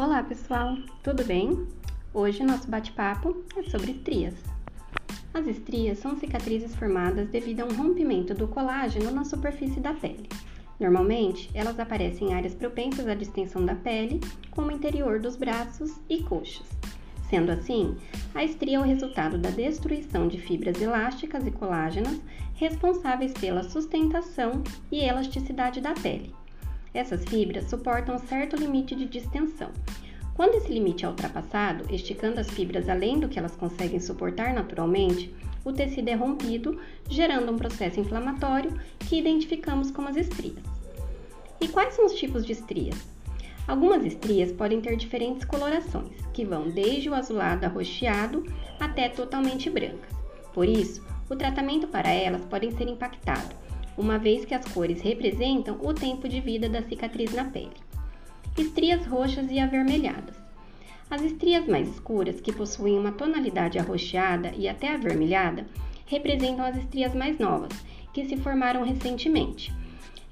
Olá 0.00 0.22
pessoal, 0.22 0.78
tudo 1.02 1.22
bem? 1.24 1.66
Hoje 2.14 2.42
nosso 2.42 2.66
bate-papo 2.70 3.44
é 3.54 3.62
sobre 3.64 3.90
estrias. 3.90 4.34
As 5.34 5.46
estrias 5.46 5.98
são 5.98 6.18
cicatrizes 6.18 6.74
formadas 6.74 7.28
devido 7.28 7.60
a 7.60 7.66
um 7.66 7.74
rompimento 7.74 8.32
do 8.32 8.48
colágeno 8.48 9.10
na 9.10 9.26
superfície 9.26 9.78
da 9.78 9.92
pele. 9.92 10.26
Normalmente, 10.80 11.50
elas 11.52 11.78
aparecem 11.78 12.30
em 12.30 12.32
áreas 12.32 12.54
propensas 12.54 13.06
à 13.06 13.14
distensão 13.14 13.62
da 13.62 13.74
pele, 13.74 14.20
como 14.50 14.68
o 14.68 14.72
interior 14.72 15.20
dos 15.20 15.36
braços 15.36 16.00
e 16.08 16.22
coxas. 16.22 16.66
Sendo 17.28 17.52
assim, 17.52 17.94
a 18.34 18.42
estria 18.42 18.78
é 18.78 18.80
o 18.80 18.84
resultado 18.84 19.36
da 19.36 19.50
destruição 19.50 20.28
de 20.28 20.38
fibras 20.38 20.80
elásticas 20.80 21.46
e 21.46 21.50
colágenas 21.50 22.18
responsáveis 22.54 23.34
pela 23.34 23.62
sustentação 23.62 24.62
e 24.90 25.00
elasticidade 25.00 25.78
da 25.82 25.92
pele 25.92 26.39
essas 26.92 27.24
fibras 27.24 27.68
suportam 27.68 28.18
certo 28.18 28.56
limite 28.56 28.94
de 28.94 29.06
distensão. 29.06 29.70
Quando 30.34 30.54
esse 30.54 30.72
limite 30.72 31.04
é 31.04 31.08
ultrapassado, 31.08 31.84
esticando 31.94 32.40
as 32.40 32.50
fibras 32.50 32.88
além 32.88 33.20
do 33.20 33.28
que 33.28 33.38
elas 33.38 33.54
conseguem 33.54 34.00
suportar 34.00 34.54
naturalmente, 34.54 35.34
o 35.64 35.72
tecido 35.72 36.08
é 36.08 36.14
rompido, 36.14 36.80
gerando 37.08 37.52
um 37.52 37.58
processo 37.58 38.00
inflamatório 38.00 38.72
que 38.98 39.18
identificamos 39.18 39.90
como 39.90 40.08
as 40.08 40.16
estrias. 40.16 40.64
E 41.60 41.68
quais 41.68 41.94
são 41.94 42.06
os 42.06 42.14
tipos 42.14 42.46
de 42.46 42.52
estrias? 42.52 42.96
Algumas 43.68 44.04
estrias 44.04 44.50
podem 44.50 44.80
ter 44.80 44.96
diferentes 44.96 45.44
colorações, 45.44 46.16
que 46.32 46.44
vão 46.44 46.70
desde 46.70 47.10
o 47.10 47.14
azulado 47.14 47.64
arroxeado 47.64 48.44
até 48.80 49.08
totalmente 49.08 49.68
brancas. 49.68 50.10
Por 50.54 50.66
isso, 50.66 51.04
o 51.28 51.36
tratamento 51.36 51.86
para 51.86 52.10
elas 52.10 52.44
pode 52.46 52.72
ser 52.72 52.88
impactado, 52.88 53.54
uma 53.96 54.18
vez 54.18 54.44
que 54.44 54.54
as 54.54 54.64
cores 54.66 55.00
representam 55.00 55.78
o 55.80 55.92
tempo 55.92 56.28
de 56.28 56.40
vida 56.40 56.68
da 56.68 56.82
cicatriz 56.82 57.32
na 57.32 57.44
pele. 57.44 57.70
Estrias 58.56 59.06
roxas 59.06 59.50
e 59.50 59.58
avermelhadas. 59.58 60.36
As 61.10 61.22
estrias 61.22 61.66
mais 61.66 61.88
escuras, 61.88 62.40
que 62.40 62.52
possuem 62.52 62.98
uma 62.98 63.12
tonalidade 63.12 63.78
arroxeada 63.78 64.52
e 64.56 64.68
até 64.68 64.94
avermelhada, 64.94 65.66
representam 66.06 66.64
as 66.64 66.76
estrias 66.76 67.14
mais 67.14 67.38
novas, 67.38 67.72
que 68.12 68.24
se 68.24 68.36
formaram 68.36 68.84
recentemente. 68.84 69.72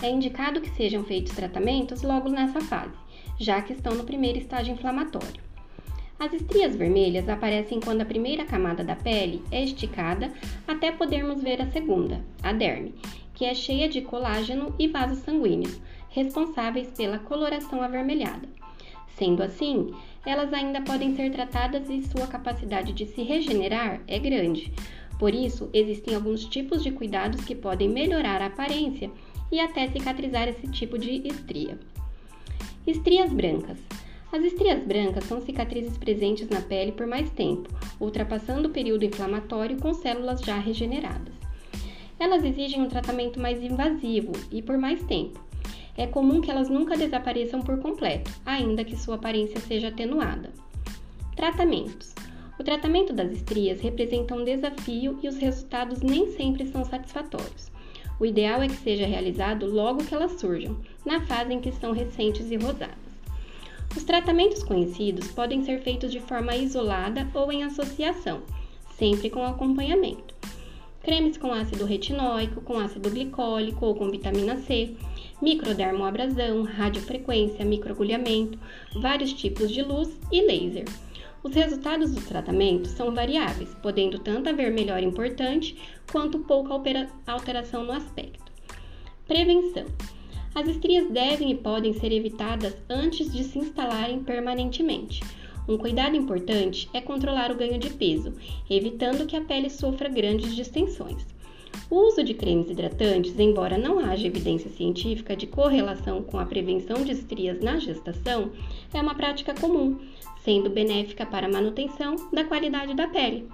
É 0.02 0.08
indicado 0.08 0.60
que 0.60 0.70
sejam 0.70 1.02
feitos 1.04 1.34
tratamentos 1.34 2.02
logo 2.02 2.28
nessa 2.28 2.60
fase, 2.60 2.94
já 3.38 3.60
que 3.60 3.72
estão 3.72 3.94
no 3.94 4.04
primeiro 4.04 4.38
estágio 4.38 4.74
inflamatório. 4.74 5.48
As 6.18 6.32
estrias 6.32 6.74
vermelhas 6.74 7.28
aparecem 7.28 7.78
quando 7.78 8.00
a 8.00 8.04
primeira 8.04 8.44
camada 8.44 8.82
da 8.82 8.96
pele 8.96 9.42
é 9.52 9.62
esticada 9.62 10.32
até 10.66 10.90
podermos 10.90 11.40
ver 11.40 11.62
a 11.62 11.70
segunda, 11.70 12.24
a 12.42 12.52
derme, 12.52 12.94
que 13.38 13.44
é 13.44 13.54
cheia 13.54 13.88
de 13.88 14.00
colágeno 14.00 14.74
e 14.80 14.88
vasos 14.88 15.20
sanguíneos, 15.20 15.80
responsáveis 16.08 16.88
pela 16.88 17.20
coloração 17.20 17.80
avermelhada. 17.80 18.48
Sendo 19.16 19.44
assim, 19.44 19.94
elas 20.26 20.52
ainda 20.52 20.80
podem 20.80 21.14
ser 21.14 21.30
tratadas 21.30 21.88
e 21.88 22.02
sua 22.02 22.26
capacidade 22.26 22.92
de 22.92 23.06
se 23.06 23.22
regenerar 23.22 24.00
é 24.08 24.18
grande. 24.18 24.72
Por 25.20 25.32
isso, 25.32 25.70
existem 25.72 26.16
alguns 26.16 26.46
tipos 26.46 26.82
de 26.82 26.90
cuidados 26.90 27.44
que 27.44 27.54
podem 27.54 27.88
melhorar 27.88 28.42
a 28.42 28.46
aparência 28.46 29.08
e 29.52 29.60
até 29.60 29.86
cicatrizar 29.86 30.48
esse 30.48 30.66
tipo 30.72 30.98
de 30.98 31.24
estria. 31.24 31.78
Estrias 32.84 33.32
brancas. 33.32 33.78
As 34.32 34.42
estrias 34.42 34.82
brancas 34.82 35.22
são 35.24 35.40
cicatrizes 35.40 35.96
presentes 35.96 36.48
na 36.48 36.60
pele 36.60 36.90
por 36.90 37.06
mais 37.06 37.30
tempo, 37.30 37.68
ultrapassando 38.00 38.68
o 38.68 38.72
período 38.72 39.04
inflamatório 39.04 39.78
com 39.78 39.94
células 39.94 40.40
já 40.40 40.58
regeneradas. 40.58 41.37
Elas 42.20 42.42
exigem 42.42 42.82
um 42.82 42.88
tratamento 42.88 43.38
mais 43.38 43.62
invasivo 43.62 44.32
e 44.50 44.60
por 44.60 44.76
mais 44.76 45.00
tempo. 45.04 45.38
É 45.96 46.04
comum 46.04 46.40
que 46.40 46.50
elas 46.50 46.68
nunca 46.68 46.96
desapareçam 46.96 47.62
por 47.62 47.78
completo, 47.78 48.30
ainda 48.44 48.84
que 48.84 48.96
sua 48.96 49.14
aparência 49.14 49.60
seja 49.60 49.88
atenuada. 49.88 50.52
Tratamentos: 51.36 52.12
O 52.58 52.64
tratamento 52.64 53.12
das 53.12 53.30
estrias 53.30 53.80
representa 53.80 54.34
um 54.34 54.44
desafio 54.44 55.16
e 55.22 55.28
os 55.28 55.36
resultados 55.36 56.02
nem 56.02 56.32
sempre 56.32 56.66
são 56.66 56.84
satisfatórios. 56.84 57.70
O 58.18 58.26
ideal 58.26 58.60
é 58.62 58.66
que 58.66 58.76
seja 58.76 59.06
realizado 59.06 59.66
logo 59.66 60.04
que 60.04 60.12
elas 60.12 60.40
surjam, 60.40 60.76
na 61.04 61.20
fase 61.20 61.54
em 61.54 61.60
que 61.60 61.70
são 61.70 61.92
recentes 61.92 62.50
e 62.50 62.56
rosadas. 62.56 62.98
Os 63.96 64.02
tratamentos 64.02 64.64
conhecidos 64.64 65.28
podem 65.28 65.62
ser 65.62 65.80
feitos 65.82 66.10
de 66.10 66.18
forma 66.18 66.56
isolada 66.56 67.28
ou 67.32 67.52
em 67.52 67.62
associação, 67.62 68.42
sempre 68.96 69.30
com 69.30 69.44
acompanhamento 69.44 70.37
cremes 71.08 71.38
com 71.38 71.50
ácido 71.50 71.86
retinóico, 71.86 72.60
com 72.60 72.78
ácido 72.78 73.08
glicólico 73.08 73.86
ou 73.86 73.94
com 73.94 74.10
vitamina 74.10 74.58
C, 74.58 74.94
microdermoabrasão, 75.40 76.64
radiofrequência, 76.64 77.64
microagulhamento, 77.64 78.58
vários 79.00 79.32
tipos 79.32 79.70
de 79.70 79.80
luz 79.80 80.20
e 80.30 80.42
laser. 80.42 80.84
Os 81.42 81.54
resultados 81.54 82.12
dos 82.12 82.26
tratamentos 82.26 82.90
são 82.90 83.14
variáveis, 83.14 83.74
podendo 83.82 84.18
tanto 84.18 84.50
haver 84.50 84.70
melhora 84.70 85.00
importante 85.00 85.78
quanto 86.12 86.40
pouca 86.40 86.74
alteração 87.26 87.84
no 87.84 87.92
aspecto. 87.92 88.52
Prevenção: 89.26 89.86
As 90.54 90.68
estrias 90.68 91.10
devem 91.10 91.52
e 91.52 91.56
podem 91.56 91.94
ser 91.94 92.12
evitadas 92.12 92.76
antes 92.86 93.32
de 93.32 93.44
se 93.44 93.58
instalarem 93.58 94.22
permanentemente. 94.22 95.22
Um 95.68 95.76
cuidado 95.76 96.16
importante 96.16 96.88
é 96.94 97.00
controlar 97.00 97.52
o 97.52 97.54
ganho 97.54 97.78
de 97.78 97.90
peso, 97.90 98.32
evitando 98.70 99.26
que 99.26 99.36
a 99.36 99.42
pele 99.42 99.68
sofra 99.68 100.08
grandes 100.08 100.56
distensões. 100.56 101.26
O 101.90 102.08
uso 102.08 102.24
de 102.24 102.32
cremes 102.32 102.70
hidratantes, 102.70 103.38
embora 103.38 103.76
não 103.76 103.98
haja 103.98 104.26
evidência 104.26 104.70
científica 104.70 105.36
de 105.36 105.46
correlação 105.46 106.22
com 106.22 106.38
a 106.38 106.46
prevenção 106.46 107.04
de 107.04 107.12
estrias 107.12 107.60
na 107.60 107.78
gestação, 107.78 108.50
é 108.94 109.00
uma 109.00 109.14
prática 109.14 109.54
comum, 109.54 109.98
sendo 110.42 110.70
benéfica 110.70 111.26
para 111.26 111.46
a 111.46 111.50
manutenção 111.50 112.16
da 112.32 112.44
qualidade 112.44 112.94
da 112.94 113.06
pele. 113.06 113.46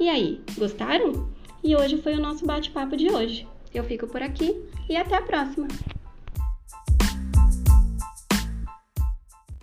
E 0.00 0.08
aí, 0.08 0.40
gostaram? 0.56 1.28
E 1.62 1.76
hoje 1.76 1.98
foi 1.98 2.14
o 2.14 2.20
nosso 2.20 2.44
bate-papo 2.44 2.96
de 2.96 3.10
hoje. 3.10 3.46
Eu 3.72 3.84
fico 3.84 4.08
por 4.08 4.22
aqui 4.22 4.56
e 4.88 4.96
até 4.96 5.16
a 5.16 5.22
próxima! 5.22 5.68